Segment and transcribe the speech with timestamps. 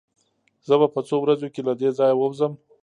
[0.67, 2.53] زه به په څو ورځو کې له دې ځايه ووځم.